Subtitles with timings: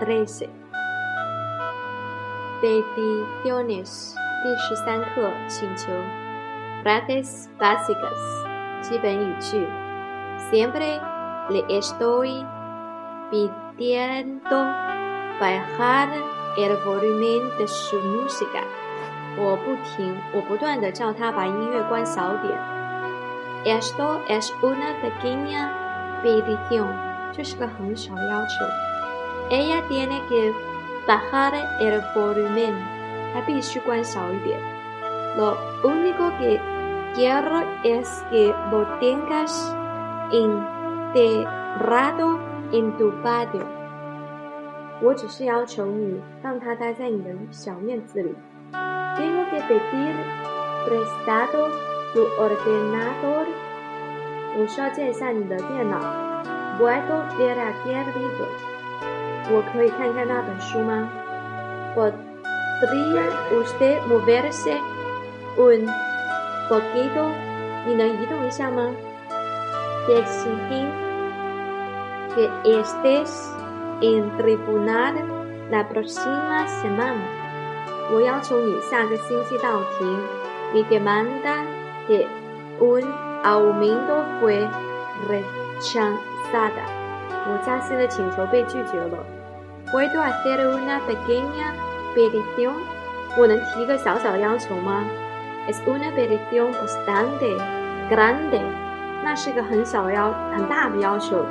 [0.00, 0.48] trece.
[2.62, 5.92] Peticiones 第十三课请求
[6.84, 8.20] Frases básicas
[8.80, 9.66] 基本语句
[10.50, 11.00] Siempre
[11.48, 12.46] le estoy
[13.30, 14.64] pidiendo
[15.40, 16.08] bajar
[16.56, 18.62] el volumen de su música.
[19.38, 22.56] 我不停，我不断的叫他把音乐关小点。
[23.64, 25.70] Esto es una pequeña
[26.22, 26.92] petición，
[27.36, 28.64] 这是个很小的要求。
[29.50, 30.54] Ella tiene que
[31.06, 32.74] bajar el volumen，
[33.34, 34.60] 她必须关小一点。
[35.36, 36.60] Lo único que
[37.14, 39.74] quiero es que lo tengas
[40.30, 42.38] enterrado
[42.70, 43.66] en tu patio。
[45.00, 48.34] 我只是要求你让他待在你的小院子里。
[48.72, 50.14] Tengo que pedir
[50.86, 51.70] prestado
[52.14, 53.46] tu ordenador。
[54.58, 56.25] 我需要借一下你的电脑。
[56.78, 58.48] ¿Puedo ver aquel libro？
[59.50, 64.76] 我可以看看那本书吗？¿Podría usted moverse
[65.56, 65.86] un
[66.68, 67.30] poquito？
[67.86, 68.90] 你能移动一下吗？
[70.06, 70.90] Te exigen
[72.34, 73.54] que estés
[74.00, 75.14] en tribunal
[75.70, 77.22] la próxima semana。
[78.12, 80.18] 我要求你下个星期到庭。
[80.74, 81.64] Mi demanda
[82.08, 82.26] de
[82.80, 83.04] un
[83.44, 84.66] aumento fue
[85.79, 86.85] rechazada。
[87.49, 89.17] 我加薪的请求被拒绝了。
[89.91, 91.73] ¿Puedo hacer una pequeña
[92.15, 92.73] petición？
[93.37, 95.05] 我能提一个小小的要求吗
[95.69, 97.57] ？Es una petición bastante
[98.09, 98.61] grande。
[99.23, 101.45] 那是个很小的要很大的要求。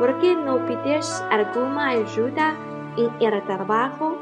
[0.00, 2.54] ¿Por qué no pides alguna ayuda
[2.96, 4.14] en el trabajo？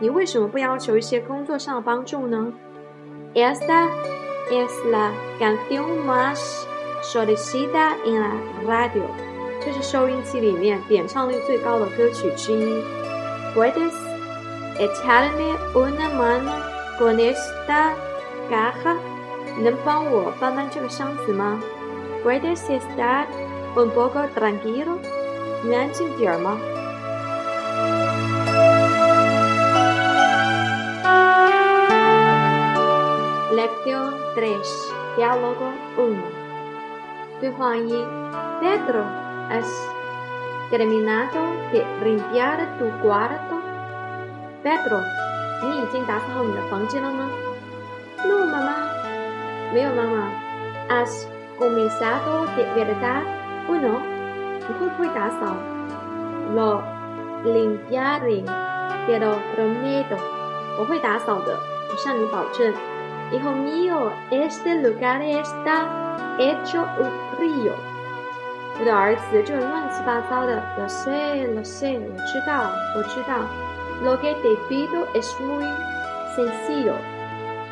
[0.00, 2.52] 你为什么不要求一些工作上的帮助呢
[3.34, 3.88] ？Esta
[4.50, 6.66] es la canción más
[7.03, 8.31] solicitada en la
[8.65, 9.03] radio。
[9.61, 12.83] 这是收音机里面点唱率最高的歌曲之一。
[13.55, 13.93] Puedes
[14.77, 16.51] echarme una mano
[16.97, 17.93] con esta
[18.49, 18.95] caja？
[19.61, 21.59] 能帮我搬搬这个箱子吗？
[22.23, 23.25] Puedes estar
[23.75, 24.97] un poco tranquilo？
[25.63, 26.57] 你安静点儿吗？
[33.51, 34.91] Lección 3.
[35.17, 36.42] Diálogo 1.
[37.39, 38.05] 对话一
[38.61, 39.03] Pedro,
[39.49, 39.65] ¿has
[40.69, 41.39] terminado
[41.71, 43.55] de limpiar tu cuarto?
[44.63, 45.01] Pedro,
[45.61, 47.29] 你已经打扫好你的房间了吗？
[48.25, 48.73] No, mamá.
[49.73, 50.29] 没有，妈妈。¿
[50.89, 51.27] Has
[51.57, 53.23] comenzado de verdad
[53.69, 54.01] o no?
[54.67, 55.55] 你会不会打扫？
[56.53, 56.81] Lo
[57.45, 58.43] limpiaré,
[59.07, 60.17] te lo prometo.
[60.77, 61.57] 我会打扫的，
[61.89, 62.73] 我向你保证。
[63.31, 65.85] Hijo mío, este lugar está
[66.39, 66.83] hecho
[67.43, 67.73] un frío。
[68.79, 70.61] 我的儿子，这乱七八糟的。
[70.77, 73.43] Lo sé, lo sé，我知道，我知道。
[74.01, 75.65] Lo que te pido es muy
[76.35, 76.93] sencillo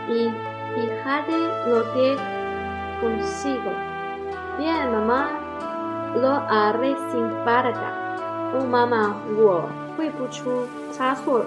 [0.09, 0.29] y
[0.75, 1.31] fíjate
[1.67, 2.17] lo que
[2.99, 3.71] consigo.
[4.57, 5.29] Bien, mamá,
[6.15, 7.93] lo haré sin falta.
[8.53, 11.45] 哦，妈妈，我会不出差错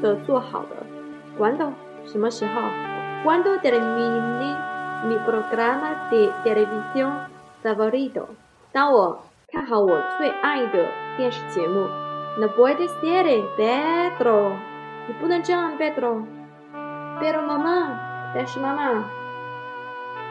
[0.00, 0.76] 的做好的。¿
[1.38, 1.72] Cuándo？
[2.06, 2.62] 什么时候？
[3.24, 4.56] Cuando termine
[5.04, 7.12] mi programa de televisión
[7.63, 8.27] s a v o r i d o
[8.73, 10.85] 当我看好我最爱的
[11.15, 11.87] 电视节目
[12.37, 13.23] ，No puede ser,
[13.55, 14.51] Pedro，
[15.07, 16.25] 你不能这样，Pedro。
[17.21, 17.87] Pero mamá，
[18.35, 19.05] 但是妈妈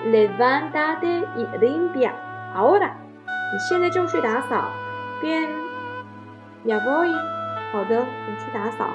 [0.04, 2.10] ，levántate y limpia
[2.54, 2.90] ahora，
[3.24, 4.66] 你现在就去打扫。
[5.22, 5.48] Bien,
[6.66, 7.10] ya voy，
[7.72, 8.90] 好的，我去打扫。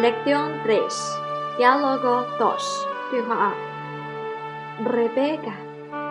[0.00, 1.20] Lección 3.
[1.56, 2.88] Diálogo 2.
[3.10, 5.54] 对话二 Rebecca,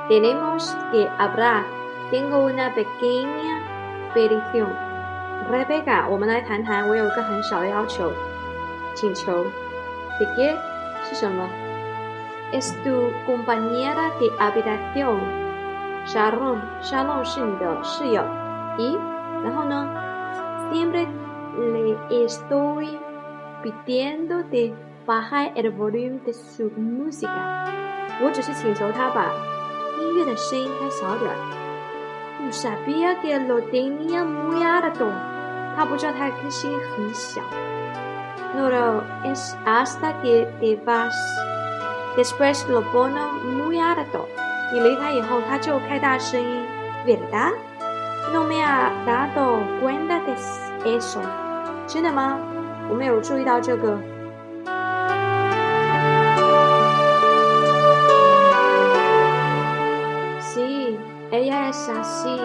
[0.08, 1.66] tenemos que hablar.
[2.12, 3.62] Tengo una pequeña
[4.14, 4.72] petición.
[5.50, 8.12] Rebecca, 我们来谈谈，我有一个很小的要求，
[8.96, 9.46] 请求。¿
[10.20, 10.56] De qué?
[11.04, 11.50] 是什么？
[12.54, 15.20] Es tu compañera de habitación.
[16.06, 18.24] Sharon, Sharon 是你的室友。
[18.78, 18.98] 咦，
[19.44, 19.88] 然后呢？
[20.72, 21.08] Siempre
[21.58, 23.00] le estoy
[23.68, 24.74] pidiendo de
[25.06, 27.66] bajar el volumen de su música。
[28.22, 29.32] 我只是请求他把
[30.00, 31.36] 音乐的声音开小点儿。
[32.42, 35.08] No sabía que lo tenía muy alto。
[35.76, 37.42] 他不知道他的声音很小。
[38.56, 41.14] No lo es hasta que te vas.
[42.16, 44.28] Después lo pone muy alto。
[44.72, 46.66] 你离开以后，他就开大声音。¿
[47.06, 47.54] Verdad?
[48.32, 50.36] No me ha dado cuenta de
[50.98, 51.20] eso。
[51.88, 52.40] 真的吗？
[52.91, 53.99] 我没有注意到这个。
[61.69, 62.41] es así.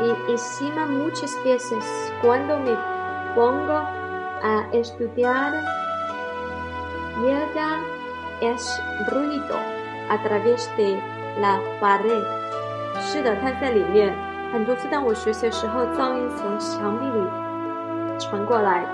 [0.00, 1.84] Y encima muchas veces
[2.22, 2.76] cuando me
[3.34, 3.82] pongo
[4.42, 5.52] a estudiar,
[7.22, 7.78] llega
[8.40, 9.56] es ruido
[10.10, 10.98] a través de
[11.40, 12.24] la pared.
[13.00, 14.14] 是的，它在里面。
[14.52, 18.84] 很多次当我学习的时候，噪音从墙壁里传过来。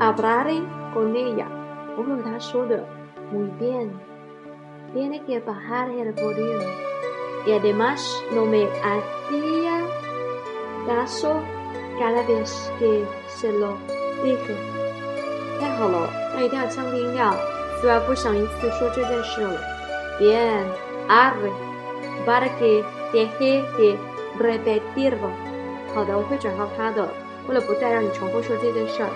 [0.00, 0.62] Hablaré
[0.94, 1.46] con ella，
[1.96, 2.84] 我会和她说的。
[3.32, 3.90] Muy bien.
[4.94, 6.68] Tiene que bajar el volumen.
[7.46, 9.82] Y además no me hacía
[10.86, 11.36] caso
[11.98, 13.76] cada vez que se lo
[14.22, 14.54] dije.
[15.60, 17.34] 太好了，他一定要降低音量。
[17.80, 19.58] 虽然不想一次说这件事了。
[20.18, 20.64] Bien,
[21.08, 21.52] arre,
[22.24, 23.96] para que deje de
[24.38, 25.30] repetirlo.
[25.94, 27.08] 好的，我会转告他的，
[27.47, 29.09] 为了不再让你重复说这件事儿。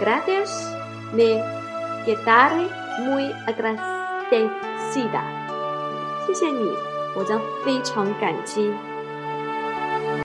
[0.00, 0.72] Gracias,
[1.12, 1.42] me
[2.06, 2.68] quedaré
[3.00, 5.22] muy agradecida.
[6.26, 6.72] 谢谢你，
[7.14, 8.72] 我将非常感激。